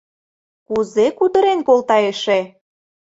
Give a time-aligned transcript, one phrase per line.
[0.67, 2.39] Кузе кутырен колта эше!